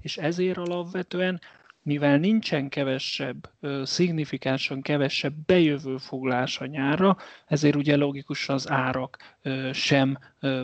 És 0.00 0.16
ezért 0.16 0.58
alapvetően 0.58 1.40
mivel 1.82 2.18
nincsen 2.18 2.68
kevesebb, 2.68 3.50
szignifikánsan 3.82 4.82
kevesebb 4.82 5.34
bejövő 5.46 5.96
foglás 5.96 6.60
a 6.60 6.66
nyárra, 6.66 7.16
ezért 7.46 7.76
ugye 7.76 7.96
logikusan 7.96 8.54
az 8.54 8.70
árak 8.70 9.36
sem 9.72 10.18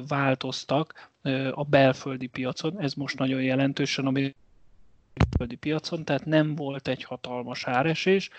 változtak 0.08 1.09
a 1.52 1.64
belföldi 1.64 2.26
piacon, 2.26 2.80
ez 2.80 2.94
most 2.94 3.18
nagyon 3.18 3.42
jelentősen 3.42 4.06
a 4.06 4.12
belföldi 4.12 5.56
piacon, 5.58 6.04
tehát 6.04 6.24
nem 6.24 6.54
volt 6.54 6.88
egy 6.88 7.04
hatalmas 7.04 7.66
áresés, 7.66 8.30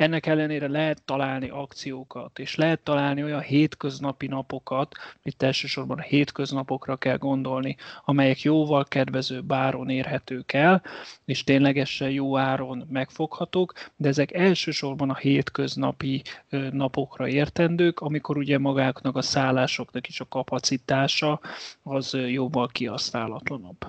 ennek 0.00 0.26
ellenére 0.26 0.68
lehet 0.68 1.02
találni 1.02 1.48
akciókat, 1.48 2.38
és 2.38 2.54
lehet 2.54 2.80
találni 2.80 3.22
olyan 3.22 3.40
hétköznapi 3.40 4.26
napokat, 4.26 4.94
itt 5.22 5.42
elsősorban 5.42 5.98
a 5.98 6.02
hétköznapokra 6.02 6.96
kell 6.96 7.16
gondolni, 7.16 7.76
amelyek 8.04 8.42
jóval 8.42 8.84
kedvező 8.84 9.42
áron 9.48 9.88
érhetők 9.88 10.52
el, 10.52 10.82
és 11.24 11.44
ténylegesen 11.44 12.10
jó 12.10 12.36
áron 12.36 12.86
megfoghatók, 12.90 13.72
de 13.96 14.08
ezek 14.08 14.32
elsősorban 14.32 15.10
a 15.10 15.16
hétköznapi 15.16 16.22
napokra 16.70 17.28
értendők, 17.28 18.00
amikor 18.00 18.36
ugye 18.36 18.58
magáknak 18.58 19.16
a 19.16 19.22
szállásoknak 19.22 20.08
is 20.08 20.20
a 20.20 20.28
kapacitása 20.28 21.40
az 21.82 22.16
jóval 22.28 22.68
kihasználatlanabb. 22.68 23.86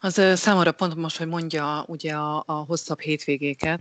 Az 0.00 0.22
számomra 0.34 0.72
pont 0.72 0.94
most, 0.94 1.16
hogy 1.16 1.26
mondja 1.26 1.84
ugye 1.86 2.14
a, 2.14 2.42
a 2.46 2.52
hosszabb 2.52 3.00
hétvégéket, 3.00 3.80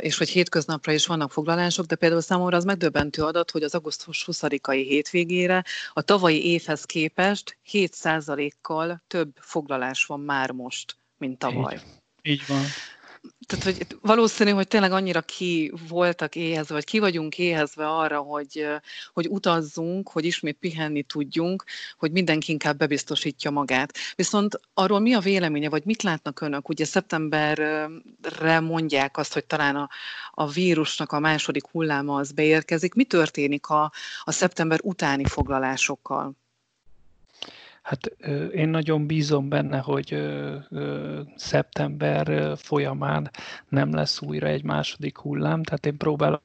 és 0.00 0.18
hogy 0.18 0.28
hétköznapra 0.28 0.92
is 0.92 1.06
vannak 1.06 1.32
foglalások, 1.32 1.86
de 1.86 1.94
például 1.94 2.20
számomra 2.20 2.56
az 2.56 2.64
megdöbbentő 2.64 3.22
adat, 3.22 3.50
hogy 3.50 3.62
az 3.62 3.74
augusztus 3.74 4.24
20-ai 4.32 4.84
hétvégére 4.88 5.64
a 5.92 6.02
tavalyi 6.02 6.46
évhez 6.46 6.84
képest 6.84 7.58
7%-kal 7.72 9.02
több 9.06 9.36
foglalás 9.40 10.04
van 10.04 10.20
már 10.20 10.50
most, 10.50 10.96
mint 11.18 11.38
tavaly. 11.38 11.74
Így, 11.74 12.32
így 12.32 12.46
van 12.46 12.64
tehát, 13.50 13.64
hogy 13.64 13.98
valószínű, 14.00 14.50
hogy 14.50 14.68
tényleg 14.68 14.92
annyira 14.92 15.20
ki 15.20 15.72
voltak 15.88 16.34
éhezve, 16.36 16.74
vagy 16.74 16.84
ki 16.84 16.98
vagyunk 16.98 17.38
éhezve 17.38 17.88
arra, 17.88 18.18
hogy, 18.18 18.66
hogy 19.12 19.26
utazzunk, 19.28 20.08
hogy 20.08 20.24
ismét 20.24 20.56
pihenni 20.56 21.02
tudjunk, 21.02 21.64
hogy 21.96 22.12
mindenki 22.12 22.52
inkább 22.52 22.76
bebiztosítja 22.76 23.50
magát. 23.50 23.96
Viszont 24.14 24.60
arról 24.74 24.98
mi 24.98 25.14
a 25.14 25.20
véleménye, 25.20 25.68
vagy 25.68 25.84
mit 25.84 26.02
látnak 26.02 26.40
önök? 26.40 26.68
Ugye 26.68 26.84
szeptemberre 26.84 28.60
mondják 28.60 29.16
azt, 29.16 29.32
hogy 29.32 29.44
talán 29.44 29.76
a, 29.76 29.88
a 30.30 30.48
vírusnak 30.48 31.12
a 31.12 31.18
második 31.18 31.66
hulláma 31.66 32.18
az 32.18 32.32
beérkezik. 32.32 32.94
Mi 32.94 33.04
történik 33.04 33.66
a, 33.66 33.92
a 34.24 34.32
szeptember 34.32 34.78
utáni 34.82 35.24
foglalásokkal? 35.24 36.38
Hát 37.82 38.06
én 38.52 38.68
nagyon 38.68 39.06
bízom 39.06 39.48
benne, 39.48 39.78
hogy 39.78 40.16
szeptember 41.34 42.56
folyamán 42.56 43.30
nem 43.68 43.94
lesz 43.94 44.20
újra 44.20 44.46
egy 44.46 44.64
második 44.64 45.18
hullám, 45.18 45.62
tehát 45.62 45.86
én 45.86 45.96
próbálom 45.96 46.40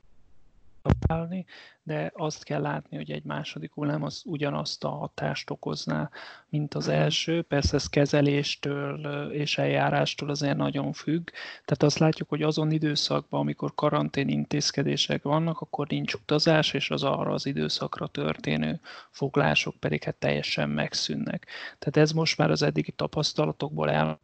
állni, 1.07 1.45
de 1.83 2.11
azt 2.15 2.43
kell 2.43 2.61
látni, 2.61 2.97
hogy 2.97 3.11
egy 3.11 3.23
második 3.23 3.73
hullám 3.73 4.03
az 4.03 4.21
ugyanazt 4.25 4.83
a 4.83 4.89
hatást 4.89 5.49
okozná, 5.49 6.09
mint 6.49 6.73
az 6.73 6.87
első. 6.87 7.41
Persze 7.41 7.75
ez 7.75 7.87
kezeléstől 7.87 9.31
és 9.31 9.57
eljárástól 9.57 10.29
azért 10.29 10.57
nagyon 10.57 10.93
függ. 10.93 11.29
Tehát 11.65 11.83
azt 11.83 11.97
látjuk, 11.97 12.29
hogy 12.29 12.41
azon 12.41 12.71
időszakban, 12.71 13.39
amikor 13.39 13.75
karantén 13.75 14.27
intézkedések 14.27 15.23
vannak, 15.23 15.61
akkor 15.61 15.87
nincs 15.87 16.13
utazás, 16.13 16.73
és 16.73 16.89
az 16.91 17.03
arra 17.03 17.33
az 17.33 17.45
időszakra 17.45 18.07
történő 18.07 18.79
foglások 19.09 19.75
pedig 19.79 20.03
hát 20.03 20.15
teljesen 20.15 20.69
megszűnnek. 20.69 21.47
Tehát 21.79 21.97
ez 21.97 22.11
most 22.11 22.37
már 22.37 22.51
az 22.51 22.61
eddigi 22.61 22.91
tapasztalatokból 22.91 23.89
el 23.89 24.19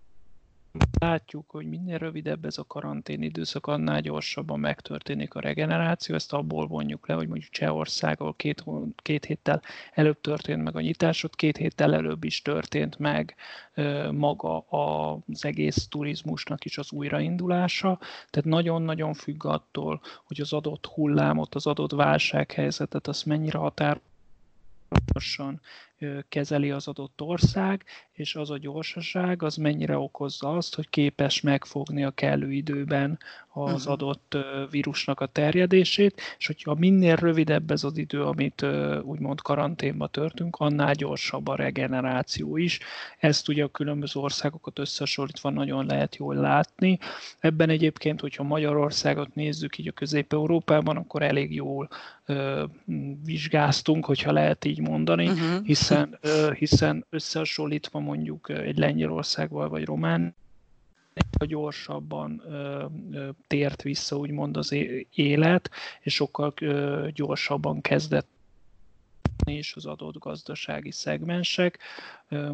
látjuk, 1.00 1.50
hogy 1.50 1.66
minél 1.66 1.98
rövidebb 1.98 2.46
ez 2.46 2.58
a 2.58 2.64
karantén 2.64 3.22
időszak, 3.22 3.68
annál 3.68 4.02
gyorsabban 4.02 4.60
megtörténik 4.60 5.34
a 5.34 5.40
regeneráció. 5.40 6.16
Ezt 6.16 6.34
abból 6.34 6.68
vonjuk 6.68 7.08
le, 7.08 7.14
hogy 7.14 7.28
mondjuk 7.28 7.52
Csehországgal 7.52 8.36
két, 8.36 8.64
két 8.96 9.26
héttel 9.26 9.62
előbb 9.94 10.22
történt 10.22 10.64
meg 10.64 10.76
a 10.76 10.82
nyitás, 10.82 11.24
ott 11.24 11.36
két 11.36 11.58
héttel 11.58 11.94
előbb 11.94 12.24
is 12.24 12.42
történt 12.42 13.00
meg 13.00 13.36
maga 14.12 14.60
az 14.70 15.46
egész 15.46 15.88
turizmusnak 15.90 16.66
is 16.66 16.78
az 16.78 16.92
újraindulása. 16.92 18.00
Tehát 18.30 18.50
nagyon-nagyon 18.50 19.14
függ 19.14 19.46
attól, 19.46 20.02
hogy 20.24 20.42
az 20.42 20.54
adott 20.54 20.86
hullámot, 20.86 21.56
az 21.56 21.68
adott 21.68 21.92
válsághelyzetet, 21.92 23.08
azt 23.08 23.26
mennyire 23.26 23.58
határ 23.58 24.00
gyorsan 25.14 25.62
kezeli 26.30 26.72
az 26.72 26.88
adott 26.88 27.22
ország, 27.22 27.84
és 28.12 28.36
az 28.36 28.50
a 28.50 28.58
gyorsaság 28.58 29.44
az 29.44 29.56
mennyire 29.56 29.98
okozza 29.98 30.56
azt, 30.56 30.76
hogy 30.76 30.90
képes 30.90 31.42
megfogni 31.42 32.04
a 32.04 32.12
kellő 32.12 32.52
időben 32.52 33.20
az 33.54 33.74
uh-huh. 33.74 33.92
adott 33.92 34.38
vírusnak 34.70 35.20
a 35.20 35.26
terjedését, 35.26 36.22
és 36.38 36.48
hogyha 36.48 36.74
minél 36.74 37.16
rövidebb 37.16 37.72
ez 37.72 37.84
az 37.84 37.98
idő, 37.98 38.24
amit 38.24 38.66
úgymond 39.02 39.42
karanténba 39.42 40.08
törtünk, 40.08 40.56
annál 40.56 40.94
gyorsabb 40.94 41.48
a 41.48 41.56
regeneráció 41.56 42.58
is. 42.58 42.80
Ezt 43.18 43.48
ugye 43.50 43.64
a 43.64 43.68
különböző 43.68 44.20
országokat 44.20 44.80
összesorítva 44.80 45.50
nagyon 45.50 45.86
lehet 45.86 46.16
jól 46.16 46.36
látni. 46.36 47.00
Ebben 47.40 47.70
egyébként, 47.70 48.20
hogyha 48.20 48.44
Magyarországot 48.44 49.36
nézzük 49.36 49.78
így 49.78 49.88
a 49.88 49.92
Közép-Európában, 49.92 50.98
akkor 50.98 51.22
elég 51.22 51.54
jól 51.54 51.90
vizsgáztunk, 53.26 54.06
hogyha 54.06 54.32
lehet 54.32 54.66
így 54.66 54.80
mondani, 54.80 55.28
uh-huh. 55.28 55.66
hiszen, 55.66 55.91
hiszen 56.58 57.06
összehasonlítva 57.10 58.00
mondjuk 58.00 58.50
egy 58.50 58.78
Lengyelországval 58.78 59.70
vagy 59.70 59.86
Román, 59.86 60.36
gyorsabban 61.46 62.42
ö, 62.46 62.86
ö, 63.12 63.30
tért 63.48 63.82
vissza 63.82 64.18
úgymond 64.18 64.58
az 64.58 64.76
élet, 65.14 65.70
és 66.02 66.14
sokkal 66.14 66.54
ö, 66.62 67.08
gyorsabban 67.14 67.82
kezdett 67.82 68.28
és 69.46 69.76
az 69.76 69.86
adott 69.86 70.18
gazdasági 70.18 70.92
szegmensek, 70.92 71.80
ö, 72.30 72.52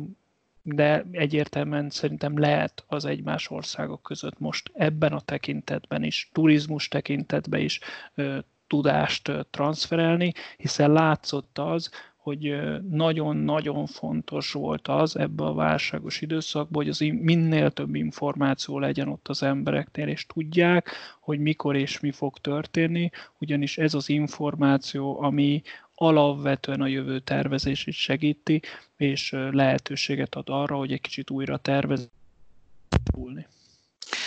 de 0.61 1.05
egyértelműen 1.11 1.89
szerintem 1.89 2.39
lehet 2.39 2.83
az 2.87 3.05
egymás 3.05 3.49
országok 3.49 4.03
között 4.03 4.39
most 4.39 4.71
ebben 4.73 5.13
a 5.13 5.19
tekintetben 5.21 6.03
is, 6.03 6.29
turizmus 6.33 6.87
tekintetben 6.87 7.59
is 7.59 7.79
ö, 8.15 8.37
tudást 8.67 9.31
transferelni, 9.49 10.33
hiszen 10.57 10.91
látszott 10.91 11.57
az, 11.57 11.89
hogy 12.27 12.55
nagyon-nagyon 12.89 13.85
fontos 13.85 14.51
volt 14.51 14.87
az 14.87 15.17
ebbe 15.17 15.43
a 15.43 15.53
válságos 15.53 16.21
időszakban, 16.21 16.83
hogy 16.83 16.89
az 16.89 16.99
minél 16.99 17.71
több 17.71 17.95
információ 17.95 18.79
legyen 18.79 19.07
ott 19.07 19.27
az 19.27 19.43
embereknél, 19.43 20.07
és 20.07 20.25
tudják, 20.25 20.89
hogy 21.19 21.39
mikor 21.39 21.75
és 21.75 21.99
mi 21.99 22.11
fog 22.11 22.37
történni, 22.37 23.09
ugyanis 23.39 23.77
ez 23.77 23.93
az 23.93 24.09
információ, 24.09 25.21
ami 25.21 25.61
alapvetően 25.95 26.81
a 26.81 26.87
jövő 26.87 27.19
tervezését 27.19 27.93
segíti, 27.93 28.61
és 28.97 29.31
lehetőséget 29.51 30.35
ad 30.35 30.49
arra, 30.49 30.75
hogy 30.75 30.91
egy 30.91 31.01
kicsit 31.01 31.29
újra 31.29 31.57
tervezni. 31.57 32.09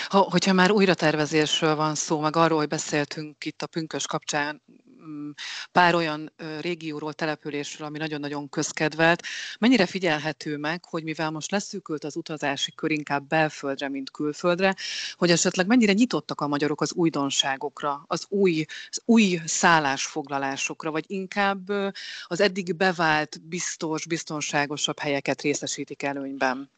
Ha, 0.09 0.19
hogyha 0.19 0.53
már 0.53 0.71
újratervezésről 0.71 1.75
van 1.77 1.95
szó, 1.95 2.21
meg 2.21 2.37
arról, 2.37 2.59
hogy 2.59 2.69
beszéltünk 2.69 3.45
itt 3.45 3.63
a 3.63 3.67
pünkös 3.67 4.07
kapcsán 4.07 4.63
pár 5.73 5.95
olyan 5.95 6.33
régióról, 6.61 7.13
településről, 7.13 7.87
ami 7.87 7.99
nagyon-nagyon 7.99 8.49
közkedvelt, 8.49 9.23
mennyire 9.59 9.87
figyelhető 9.87 10.57
meg, 10.57 10.85
hogy 10.85 11.03
mivel 11.03 11.31
most 11.31 11.51
leszűkült 11.51 12.05
az 12.05 12.17
utazási 12.17 12.73
kör 12.73 12.91
inkább 12.91 13.29
belföldre, 13.29 13.89
mint 13.89 14.11
külföldre, 14.11 14.75
hogy 15.15 15.31
esetleg 15.31 15.67
mennyire 15.67 15.93
nyitottak 15.93 16.41
a 16.41 16.49
magyarok 16.49 16.81
az 16.81 16.93
újdonságokra, 16.93 18.05
az 18.07 18.27
új, 18.29 18.65
az 18.91 19.03
új 19.05 19.41
szállásfoglalásokra, 19.45 20.91
vagy 20.91 21.05
inkább 21.07 21.69
az 22.27 22.41
eddig 22.41 22.77
bevált, 22.77 23.41
biztos, 23.43 24.07
biztonságosabb 24.07 24.99
helyeket 24.99 25.43
részesítik 25.43 26.03
előnyben? 26.03 26.71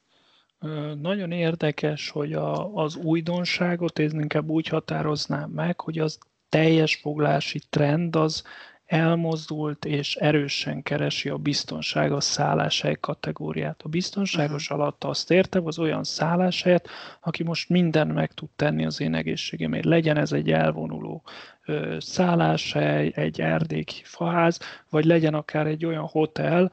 Nagyon 1.00 1.32
érdekes, 1.32 2.10
hogy 2.10 2.32
a, 2.32 2.74
az 2.74 2.96
újdonságot 2.96 3.98
én 3.98 4.10
inkább 4.20 4.48
úgy 4.48 4.66
határoznám 4.66 5.50
meg, 5.50 5.80
hogy 5.80 5.98
az 5.98 6.18
teljes 6.52 6.94
foglási 6.94 7.60
trend 7.70 8.16
az 8.16 8.42
elmozdult 8.86 9.84
és 9.84 10.16
erősen 10.16 10.82
keresi 10.82 11.28
a 11.28 11.36
biztonságos 11.36 12.24
szálláshely 12.24 12.96
kategóriát. 13.00 13.80
A 13.84 13.88
biztonságos 13.88 14.64
uh-huh. 14.64 14.80
alatt 14.80 15.04
azt 15.04 15.30
értem, 15.30 15.66
az 15.66 15.78
olyan 15.78 16.04
szálláshelyet, 16.04 16.88
aki 17.20 17.42
most 17.42 17.68
minden 17.68 18.08
meg 18.08 18.32
tud 18.32 18.48
tenni 18.56 18.84
az 18.84 19.00
én 19.00 19.14
egészségemért. 19.14 19.84
Legyen 19.84 20.16
ez 20.16 20.32
egy 20.32 20.50
elvonuló 20.50 21.22
ö, 21.64 21.96
szálláshely, 22.00 23.12
egy 23.14 23.40
erdéki 23.40 24.00
faház, 24.04 24.58
vagy 24.90 25.04
legyen 25.04 25.34
akár 25.34 25.66
egy 25.66 25.84
olyan 25.84 26.06
hotel, 26.06 26.72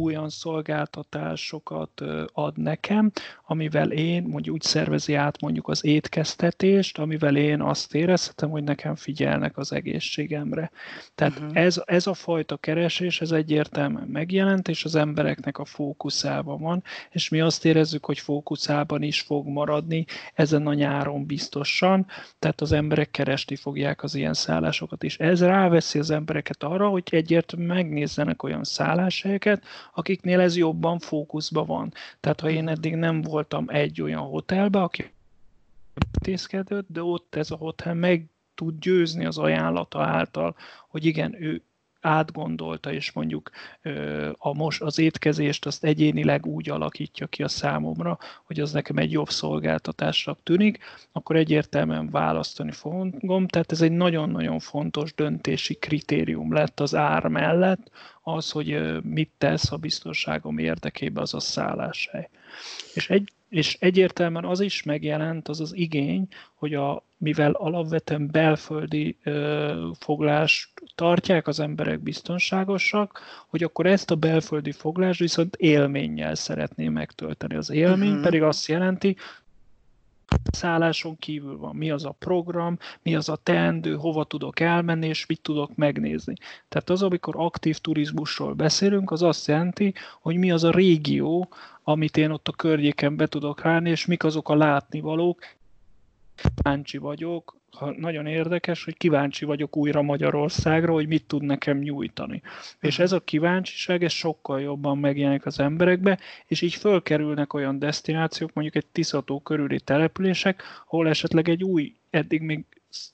olyan 0.00 0.28
szolgáltatásokat 0.28 2.02
ad 2.32 2.58
nekem, 2.58 3.10
amivel 3.46 3.90
én 3.90 4.22
mondjuk 4.22 4.54
úgy 4.54 4.62
szervezi 4.62 5.14
át 5.14 5.40
mondjuk 5.40 5.68
az 5.68 5.84
étkeztetést, 5.84 6.98
amivel 6.98 7.36
én 7.36 7.60
azt 7.60 7.94
érezhetem, 7.94 8.50
hogy 8.50 8.62
nekem 8.62 8.94
figyelnek 8.94 9.56
az 9.56 9.72
egészségemre. 9.72 10.70
Tehát 11.14 11.38
uh-huh. 11.38 11.56
ez, 11.56 11.82
ez 11.84 12.06
a 12.06 12.14
fajta 12.14 12.56
keresés, 12.56 13.20
ez 13.20 13.30
egyértelműen 13.30 14.08
megjelent, 14.08 14.68
és 14.68 14.84
az 14.84 14.94
embereknek 14.94 15.58
a 15.58 15.64
fókuszában 15.64 16.60
van, 16.60 16.82
és 17.10 17.28
mi 17.28 17.40
azt 17.40 17.64
érezzük, 17.64 18.04
hogy 18.04 18.18
fókuszában 18.18 19.02
is 19.02 19.20
fog 19.20 19.46
maradni 19.46 20.04
ezen 20.34 20.66
a 20.66 20.74
nyáron 20.74 21.26
biztosan, 21.26 22.06
tehát 22.38 22.60
az 22.60 22.72
emberek 22.72 23.10
keresni 23.10 23.56
fogják 23.56 24.02
az 24.02 24.14
ilyen 24.14 24.34
szállásokat 24.34 25.02
is. 25.02 25.18
Ez 25.18 25.42
ráveszi 25.42 25.98
az 25.98 26.10
embereket 26.10 26.62
arra, 26.62 26.88
hogy 26.88 27.02
egyértelműen 27.10 27.76
megnézzenek 27.76 28.42
olyan 28.42 28.64
szálláshelyeket, 28.64 29.64
akiknél 29.94 30.40
ez 30.40 30.56
jobban 30.56 30.98
fókuszban 30.98 31.66
van. 31.66 31.92
Tehát 32.20 32.40
ha 32.40 32.50
én 32.50 32.68
eddig 32.68 32.94
nem 32.94 33.22
voltam 33.22 33.64
egy 33.68 34.02
olyan 34.02 34.22
hotelbe, 34.22 34.82
aki 34.82 35.12
intézkedett, 36.12 36.86
de 36.88 37.02
ott 37.02 37.34
ez 37.34 37.50
a 37.50 37.56
hotel 37.56 37.94
meg 37.94 38.26
tud 38.54 38.78
győzni 38.78 39.24
az 39.24 39.38
ajánlata 39.38 40.02
által, 40.02 40.56
hogy 40.88 41.04
igen, 41.04 41.42
ő 41.42 41.62
átgondolta, 42.02 42.92
és 42.92 43.12
mondjuk 43.12 43.50
a 44.38 44.54
most 44.54 44.82
az 44.82 44.98
étkezést 44.98 45.66
azt 45.66 45.84
egyénileg 45.84 46.46
úgy 46.46 46.70
alakítja 46.70 47.26
ki 47.26 47.42
a 47.42 47.48
számomra, 47.48 48.18
hogy 48.44 48.60
az 48.60 48.72
nekem 48.72 48.96
egy 48.96 49.12
jobb 49.12 49.28
szolgáltatásnak 49.28 50.38
tűnik, 50.42 50.78
akkor 51.12 51.36
egyértelműen 51.36 52.10
választani 52.10 52.72
fogom. 52.72 53.46
Tehát 53.46 53.72
ez 53.72 53.82
egy 53.82 53.92
nagyon-nagyon 53.92 54.58
fontos 54.58 55.14
döntési 55.14 55.74
kritérium 55.74 56.52
lett 56.52 56.80
az 56.80 56.94
ár 56.94 57.26
mellett, 57.26 57.90
az, 58.22 58.50
hogy 58.50 59.02
mit 59.02 59.30
tesz 59.38 59.72
a 59.72 59.76
biztonságom 59.76 60.58
érdekében 60.58 61.22
az 61.22 61.34
a 61.34 61.40
szálláshely. 61.40 62.28
És 62.94 63.10
egy 63.10 63.32
és 63.52 63.76
egyértelműen 63.80 64.44
az 64.44 64.60
is 64.60 64.82
megjelent, 64.82 65.48
az 65.48 65.60
az 65.60 65.76
igény, 65.76 66.28
hogy 66.54 66.74
a, 66.74 67.04
mivel 67.16 67.52
alapvetően 67.52 68.28
belföldi 68.30 69.16
ö, 69.22 69.88
foglást 69.98 70.70
tartják 70.94 71.46
az 71.46 71.60
emberek 71.60 72.00
biztonságosak, 72.00 73.20
hogy 73.48 73.62
akkor 73.62 73.86
ezt 73.86 74.10
a 74.10 74.14
belföldi 74.14 74.72
foglást 74.72 75.20
viszont 75.20 75.56
élménnyel 75.56 76.34
szeretné 76.34 76.88
megtölteni. 76.88 77.54
Az 77.54 77.70
élmény 77.70 78.08
uh-huh. 78.08 78.22
pedig 78.22 78.42
azt 78.42 78.66
jelenti, 78.66 79.16
szálláson 80.52 81.18
kívül 81.18 81.58
van, 81.58 81.76
mi 81.76 81.90
az 81.90 82.04
a 82.04 82.16
program, 82.18 82.78
mi 83.02 83.14
az 83.14 83.28
a 83.28 83.36
teendő, 83.42 83.94
hova 83.94 84.24
tudok 84.24 84.60
elmenni, 84.60 85.06
és 85.06 85.26
mit 85.26 85.40
tudok 85.40 85.74
megnézni. 85.74 86.34
Tehát 86.68 86.90
az, 86.90 87.02
amikor 87.02 87.34
aktív 87.36 87.78
turizmusról 87.78 88.52
beszélünk, 88.52 89.10
az 89.10 89.22
azt 89.22 89.46
jelenti, 89.46 89.94
hogy 90.20 90.36
mi 90.36 90.50
az 90.50 90.64
a 90.64 90.70
régió, 90.70 91.48
amit 91.82 92.16
én 92.16 92.30
ott 92.30 92.48
a 92.48 92.52
környéken 92.52 93.16
be 93.16 93.26
tudok 93.26 93.64
állni, 93.64 93.90
és 93.90 94.06
mik 94.06 94.24
azok 94.24 94.48
a 94.48 94.54
látnivalók. 94.54 95.44
Kíváncsi 96.34 96.98
vagyok, 96.98 97.56
ha 97.70 97.94
nagyon 97.96 98.26
érdekes, 98.26 98.84
hogy 98.84 98.96
kíváncsi 98.96 99.44
vagyok 99.44 99.76
újra 99.76 100.02
Magyarországra, 100.02 100.92
hogy 100.92 101.06
mit 101.06 101.26
tud 101.26 101.42
nekem 101.42 101.78
nyújtani. 101.78 102.42
És 102.80 102.98
ez 102.98 103.12
a 103.12 103.20
kíváncsiság, 103.20 104.04
ez 104.04 104.12
sokkal 104.12 104.60
jobban 104.60 104.98
megjelenik 104.98 105.46
az 105.46 105.60
emberekbe, 105.60 106.18
és 106.46 106.60
így 106.60 106.74
fölkerülnek 106.74 107.52
olyan 107.52 107.78
destinációk, 107.78 108.52
mondjuk 108.52 108.76
egy 108.76 108.86
Tiszató 108.92 109.40
körüli 109.40 109.80
települések, 109.80 110.62
ahol 110.86 111.08
esetleg 111.08 111.48
egy 111.48 111.64
új, 111.64 111.94
eddig 112.10 112.40
még 112.40 112.64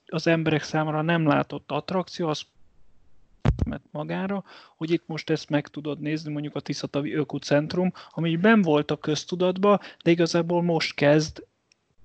az 0.06 0.26
emberek 0.26 0.62
számára 0.62 1.02
nem 1.02 1.26
látott 1.26 1.70
attrakció, 1.70 2.28
az 2.28 2.42
magára, 3.90 4.44
hogy 4.76 4.90
itt 4.90 5.02
most 5.06 5.30
ezt 5.30 5.48
meg 5.48 5.68
tudod 5.68 6.00
nézni, 6.00 6.32
mondjuk 6.32 6.54
a 6.54 6.60
Tiszatavi 6.60 7.12
Ökocentrum, 7.12 7.92
ami 8.10 8.36
ben 8.36 8.62
volt 8.62 8.90
a 8.90 8.96
köztudatba, 8.96 9.80
de 10.04 10.10
igazából 10.10 10.62
most 10.62 10.94
kezd 10.94 11.46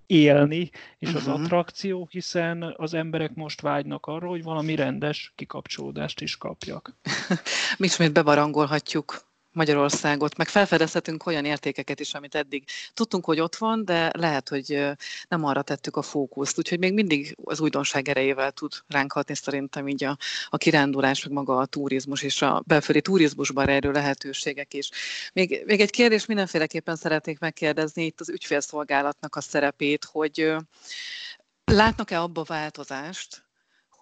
élni, 0.05 0.69
és 0.97 1.07
uh-huh. 1.07 1.15
az 1.15 1.27
mhm. 1.27 1.43
attrakció, 1.43 2.07
hiszen 2.11 2.73
az 2.77 2.93
emberek 2.93 3.33
most 3.33 3.61
vágynak 3.61 4.05
arra, 4.05 4.27
hogy 4.27 4.43
valami 4.43 4.75
rendes 4.75 5.33
kikapcsolódást 5.35 6.21
is 6.21 6.37
kapjak. 6.37 6.95
Mi 7.77 7.85
ismét 7.85 8.13
bebarangolhatjuk 8.13 9.31
Magyarországot, 9.53 10.37
meg 10.37 10.47
felfedezhetünk 10.47 11.25
olyan 11.25 11.45
értékeket 11.45 11.99
is, 11.99 12.13
amit 12.13 12.35
eddig 12.35 12.63
tudtunk, 12.93 13.25
hogy 13.25 13.39
ott 13.39 13.55
van, 13.55 13.85
de 13.85 14.11
lehet, 14.17 14.49
hogy 14.49 14.85
nem 15.27 15.43
arra 15.43 15.61
tettük 15.61 15.95
a 15.95 16.01
fókuszt. 16.01 16.57
Úgyhogy 16.57 16.79
még 16.79 16.93
mindig 16.93 17.35
az 17.43 17.59
újdonság 17.59 18.09
erejével 18.09 18.51
tud 18.51 18.73
ránk 18.87 19.11
hatni 19.11 19.35
szerintem 19.35 19.87
így 19.87 20.03
a, 20.03 20.17
a 20.49 20.57
kirándulás, 20.57 21.23
meg 21.23 21.33
maga 21.33 21.57
a 21.57 21.65
turizmus 21.65 22.21
és 22.21 22.41
a 22.41 22.63
belföldi 22.65 23.01
turizmusban 23.01 23.65
rejlő 23.65 23.91
lehetőségek 23.91 24.73
is. 24.73 24.89
Még, 25.33 25.63
még 25.65 25.79
egy 25.79 25.91
kérdés 25.91 26.25
mindenféleképpen 26.25 26.95
szeretnék 26.95 27.39
megkérdezni 27.39 28.05
itt 28.05 28.19
az 28.19 28.29
ügyfélszolgálatnak 28.29 29.35
a 29.35 29.41
szerepét, 29.41 30.03
hogy 30.11 30.55
látnak-e 31.65 32.21
abba 32.21 32.43
változást, 32.43 33.43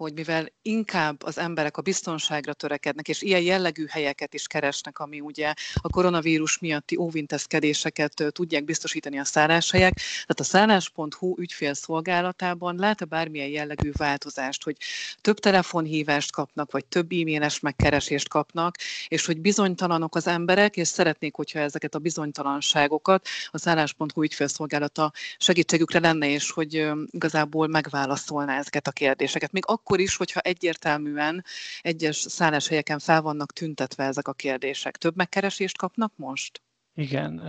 hogy 0.01 0.13
mivel 0.13 0.51
inkább 0.61 1.23
az 1.23 1.37
emberek 1.37 1.77
a 1.77 1.81
biztonságra 1.81 2.53
törekednek, 2.53 3.07
és 3.07 3.21
ilyen 3.21 3.41
jellegű 3.41 3.85
helyeket 3.89 4.33
is 4.33 4.47
keresnek, 4.47 4.99
ami 4.99 5.19
ugye 5.19 5.53
a 5.73 5.89
koronavírus 5.89 6.59
miatti 6.59 6.97
óvintézkedéseket 6.97 8.23
tudják 8.29 8.63
biztosítani 8.63 9.19
a 9.19 9.25
szálláshelyek, 9.25 9.93
tehát 9.93 10.39
a 10.39 10.43
szállás.hu 10.43 11.35
ügyfélszolgálatában 11.37 12.75
lát-e 12.75 13.05
bármilyen 13.05 13.47
jellegű 13.47 13.91
változást, 13.97 14.63
hogy 14.63 14.77
több 15.21 15.39
telefonhívást 15.39 16.31
kapnak, 16.31 16.71
vagy 16.71 16.85
több 16.85 17.11
e-mailes 17.11 17.59
megkeresést 17.59 18.29
kapnak, 18.29 18.77
és 19.07 19.25
hogy 19.25 19.41
bizonytalanok 19.41 20.15
az 20.15 20.27
emberek, 20.27 20.77
és 20.77 20.87
szeretnék, 20.87 21.35
hogyha 21.35 21.59
ezeket 21.59 21.95
a 21.95 21.99
bizonytalanságokat 21.99 23.27
a 23.51 23.57
szállás.hu 23.57 24.23
ügyfélszolgálata 24.23 25.11
segítségükre 25.37 25.99
lenne, 25.99 26.29
és 26.29 26.51
hogy 26.51 26.91
igazából 27.11 27.67
megválaszolná 27.67 28.57
ezeket 28.57 28.87
a 28.87 28.91
kérdéseket. 28.91 29.51
Még 29.51 29.63
akkor 29.67 29.90
akkor 29.91 30.03
is, 30.03 30.15
hogyha 30.15 30.39
egyértelműen 30.39 31.43
egyes 31.81 32.15
szálláshelyeken 32.15 32.99
fel 32.99 33.21
vannak 33.21 33.53
tüntetve 33.53 34.03
ezek 34.03 34.27
a 34.27 34.33
kérdések. 34.33 34.97
Több 34.97 35.15
megkeresést 35.15 35.77
kapnak 35.77 36.13
most? 36.15 36.61
Igen, 36.95 37.41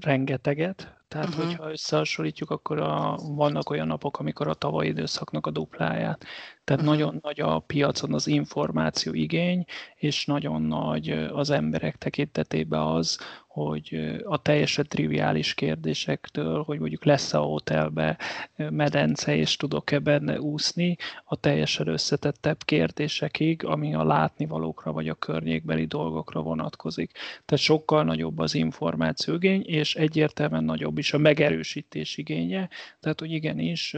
rengeteget. 0.00 0.94
Tehát, 1.08 1.28
uh-huh. 1.28 1.44
hogyha 1.44 1.70
összehasonlítjuk, 1.70 2.50
akkor 2.50 2.78
a, 2.78 3.18
vannak 3.22 3.70
olyan 3.70 3.86
napok, 3.86 4.18
amikor 4.18 4.48
a 4.48 4.54
tavalyi 4.54 4.88
időszaknak 4.88 5.46
a 5.46 5.50
dupláját. 5.50 6.24
Tehát 6.64 6.82
uh-huh. 6.82 6.98
nagyon 6.98 7.18
nagy 7.22 7.40
a 7.40 7.58
piacon 7.58 8.14
az 8.14 8.26
információ 8.26 9.12
igény, 9.12 9.64
és 9.96 10.26
nagyon 10.26 10.62
nagy 10.62 11.10
az 11.10 11.50
emberek 11.50 11.96
tekintetében 11.96 12.80
az, 12.80 13.18
hogy 13.56 14.18
a 14.24 14.42
teljesen 14.42 14.86
triviális 14.88 15.54
kérdésektől, 15.54 16.62
hogy 16.62 16.78
mondjuk 16.78 17.04
lesz-e 17.04 17.38
a 17.38 17.42
hotelbe 17.42 18.18
medence, 18.56 19.36
és 19.36 19.56
tudok-e 19.56 19.98
benne 19.98 20.40
úszni, 20.40 20.96
a 21.24 21.36
teljesen 21.36 21.88
összetettebb 21.88 22.64
kérdésekig, 22.64 23.64
ami 23.64 23.94
a 23.94 24.04
látnivalókra 24.04 24.92
vagy 24.92 25.08
a 25.08 25.14
környékbeli 25.14 25.86
dolgokra 25.86 26.40
vonatkozik. 26.40 27.12
Tehát 27.44 27.64
sokkal 27.64 28.04
nagyobb 28.04 28.38
az 28.38 28.54
információigény, 28.54 29.62
és 29.66 29.94
egyértelműen 29.94 30.64
nagyobb 30.64 30.95
is 30.98 31.12
a 31.12 31.18
megerősítés 31.18 32.16
igénye. 32.16 32.68
Tehát, 33.00 33.20
hogy 33.20 33.32
igenis 33.32 33.94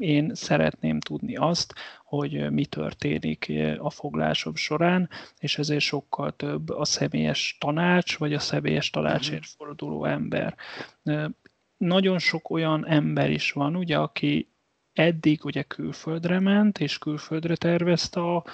én 0.00 0.34
szeretném 0.34 1.00
tudni 1.00 1.36
azt, 1.36 1.74
hogy 2.04 2.50
mi 2.50 2.64
történik 2.66 3.52
a 3.78 3.90
foglásom 3.90 4.54
során, 4.54 5.08
és 5.38 5.58
ezért 5.58 5.80
sokkal 5.80 6.36
több 6.36 6.68
a 6.68 6.84
személyes 6.84 7.56
tanács, 7.60 8.18
vagy 8.18 8.34
a 8.34 8.38
személyes 8.38 8.90
tanácsért 8.90 9.40
mhm. 9.40 9.50
forduló 9.56 10.04
ember. 10.04 10.56
Nagyon 11.76 12.18
sok 12.18 12.50
olyan 12.50 12.86
ember 12.86 13.30
is 13.30 13.52
van, 13.52 13.76
ugye, 13.76 13.98
aki 13.98 14.48
eddig 14.92 15.44
ugye 15.44 15.62
külföldre 15.62 16.40
ment, 16.40 16.78
és 16.78 16.98
külföldre 16.98 17.56
tervezte 17.56 18.20
a 18.20 18.44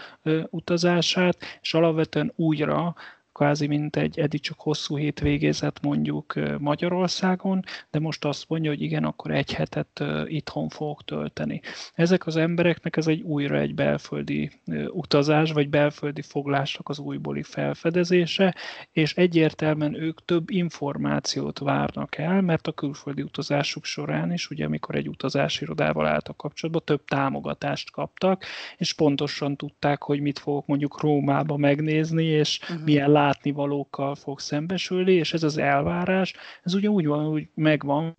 utazását, 0.51 1.39
és 1.61 1.75
alapvetően 1.75 2.33
újra 2.37 2.95
kvázi 3.37 3.67
mint 3.67 3.97
egy 3.97 4.19
eddig 4.19 4.41
csak 4.41 4.61
hosszú 4.61 4.99
végézett 5.23 5.83
mondjuk 5.83 6.35
Magyarországon, 6.59 7.65
de 7.91 7.99
most 7.99 8.25
azt 8.25 8.45
mondja, 8.49 8.71
hogy 8.71 8.83
igen, 8.83 9.05
akkor 9.05 9.31
egy 9.31 9.53
hetet 9.53 10.05
itthon 10.27 10.69
fogok 10.69 11.05
tölteni. 11.05 11.61
Ezek 11.95 12.27
az 12.27 12.37
embereknek 12.37 12.97
ez 12.97 13.07
egy 13.07 13.21
újra 13.21 13.59
egy 13.59 13.75
belföldi 13.75 14.51
utazás, 14.89 15.53
vagy 15.53 15.69
belföldi 15.69 16.23
foglásnak 16.23 16.89
az 16.89 16.99
újbóli 16.99 17.43
felfedezése, 17.43 18.55
és 18.93 19.15
egyértelműen 19.15 19.95
ők 19.95 20.25
több 20.25 20.51
információt 20.51 21.59
várnak 21.59 22.19
el, 22.19 22.41
mert 22.41 22.67
a 22.67 22.73
külföldi 22.73 23.23
utazásuk 23.23 23.85
során 23.85 24.33
is, 24.33 24.51
ugye 24.51 24.65
amikor 24.65 24.95
egy 24.95 25.09
utazási 25.09 25.63
irodával 25.63 26.07
álltak 26.07 26.37
kapcsolatban, 26.37 26.83
több 26.85 27.05
támogatást 27.05 27.91
kaptak, 27.91 28.45
és 28.77 28.93
pontosan 28.93 29.57
tudták, 29.57 30.03
hogy 30.03 30.21
mit 30.21 30.39
fogok 30.39 30.67
mondjuk 30.67 31.01
Rómába 31.01 31.57
megnézni, 31.57 32.25
és 32.25 32.61
uh-huh. 32.63 32.85
milyen 32.85 33.11
látnivalókkal 33.27 34.15
fog 34.15 34.41
szembesülni, 34.41 35.13
és 35.13 35.33
ez 35.33 35.43
az 35.43 35.59
elvárás, 35.59 36.35
ez 36.63 36.75
ugye 36.75 36.89
úgy 36.89 37.07
van, 37.07 37.25
hogy 37.25 37.49
megvan, 37.55 38.17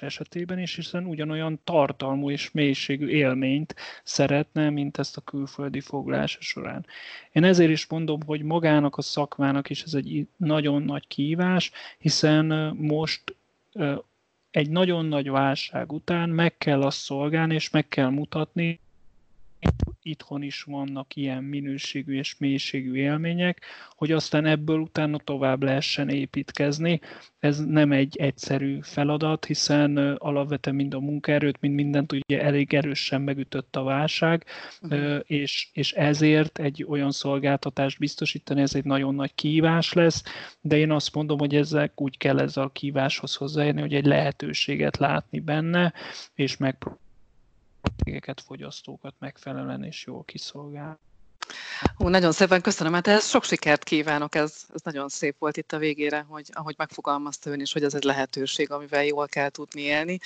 esetében 0.00 0.58
is, 0.58 0.74
hiszen 0.74 1.04
ugyanolyan 1.04 1.60
tartalmú 1.64 2.30
és 2.30 2.50
mélységű 2.50 3.08
élményt 3.08 3.74
szeretne, 4.02 4.70
mint 4.70 4.98
ezt 4.98 5.16
a 5.16 5.20
külföldi 5.20 5.80
foglás 5.80 6.38
során. 6.40 6.86
Én 7.32 7.44
ezért 7.44 7.70
is 7.70 7.86
mondom, 7.86 8.20
hogy 8.26 8.42
magának 8.42 8.96
a 8.96 9.02
szakmának 9.02 9.70
is 9.70 9.82
ez 9.82 9.94
egy 9.94 10.26
nagyon 10.36 10.82
nagy 10.82 11.06
kívás, 11.06 11.70
hiszen 11.98 12.46
most 12.76 13.36
egy 14.50 14.70
nagyon 14.70 15.06
nagy 15.06 15.30
válság 15.30 15.92
után 15.92 16.28
meg 16.28 16.58
kell 16.58 16.82
azt 16.82 16.98
szolgálni, 16.98 17.54
és 17.54 17.70
meg 17.70 17.88
kell 17.88 18.08
mutatni, 18.08 18.80
itthon 20.06 20.42
is 20.42 20.62
vannak 20.62 21.16
ilyen 21.16 21.44
minőségű 21.44 22.16
és 22.18 22.36
mélységű 22.38 22.94
élmények, 22.94 23.60
hogy 23.96 24.12
aztán 24.12 24.46
ebből 24.46 24.78
utána 24.78 25.18
tovább 25.18 25.62
lehessen 25.62 26.08
építkezni. 26.08 27.00
Ez 27.38 27.64
nem 27.64 27.92
egy 27.92 28.16
egyszerű 28.16 28.78
feladat, 28.82 29.44
hiszen 29.44 29.96
alapvetően 30.16 30.76
mind 30.76 30.94
a 30.94 31.00
munkaerőt, 31.00 31.60
mind 31.60 31.74
mindent 31.74 32.12
ugye 32.12 32.42
elég 32.42 32.74
erősen 32.74 33.20
megütött 33.22 33.76
a 33.76 33.82
válság, 33.82 34.44
uh-huh. 34.82 35.20
és, 35.24 35.68
és 35.72 35.92
ezért 35.92 36.58
egy 36.58 36.84
olyan 36.88 37.10
szolgáltatást 37.10 37.98
biztosítani, 37.98 38.60
ez 38.60 38.74
egy 38.74 38.84
nagyon 38.84 39.14
nagy 39.14 39.34
kívás 39.34 39.92
lesz, 39.92 40.22
de 40.60 40.76
én 40.76 40.90
azt 40.90 41.14
mondom, 41.14 41.38
hogy 41.38 41.54
ezek 41.54 42.00
úgy 42.00 42.16
kell 42.16 42.38
ezzel 42.38 42.64
a 42.64 42.72
kíváshoz 42.72 43.34
hozzáérni, 43.34 43.80
hogy 43.80 43.94
egy 43.94 44.06
lehetőséget 44.06 44.96
látni 44.96 45.40
benne, 45.40 45.92
és 46.34 46.56
megpróbálni 46.56 47.04
cégeket, 48.04 48.40
fogyasztókat 48.40 49.14
megfelelően 49.18 49.84
és 49.84 50.04
jól 50.06 50.24
kiszolgál. 50.24 50.98
Ó, 52.04 52.08
nagyon 52.08 52.32
szépen 52.32 52.60
köszönöm, 52.60 52.92
hát 52.92 53.06
ehhez 53.06 53.28
sok 53.28 53.44
sikert 53.44 53.84
kívánok, 53.84 54.34
ez, 54.34 54.66
ez 54.74 54.80
nagyon 54.82 55.08
szép 55.08 55.36
volt 55.38 55.56
itt 55.56 55.72
a 55.72 55.78
végére, 55.78 56.24
hogy 56.28 56.50
ahogy 56.52 56.74
megfogalmazta 56.78 57.50
ön 57.50 57.60
is, 57.60 57.72
hogy 57.72 57.82
ez 57.82 57.94
egy 57.94 58.02
lehetőség, 58.02 58.70
amivel 58.70 59.04
jól 59.04 59.26
kell 59.26 59.48
tudni 59.48 59.80
élni, 59.80 60.18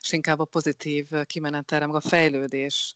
és 0.00 0.12
inkább 0.12 0.38
a 0.38 0.44
pozitív 0.44 1.08
kimenetelre, 1.24 1.86
meg 1.86 1.94
a 1.94 2.00
fejlődés, 2.00 2.94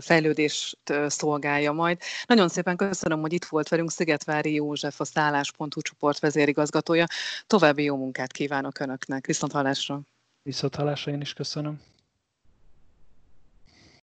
fejlődést 0.00 0.78
szolgálja 1.06 1.72
majd. 1.72 2.00
Nagyon 2.26 2.48
szépen 2.48 2.76
köszönöm, 2.76 3.20
hogy 3.20 3.32
itt 3.32 3.44
volt 3.44 3.68
velünk 3.68 3.90
Szigetvári 3.90 4.54
József, 4.54 5.00
a 5.00 5.04
szállás.hu 5.04 5.80
csoport 5.82 6.18
vezérigazgatója. 6.18 7.06
További 7.46 7.82
jó 7.82 7.96
munkát 7.96 8.32
kívánok 8.32 8.78
Önöknek. 8.78 9.26
Viszont 9.26 9.52
hallásra! 9.52 10.00
Viszont 10.42 10.74
hallásra 10.74 11.12
én 11.12 11.20
is 11.20 11.32
köszönöm. 11.32 11.80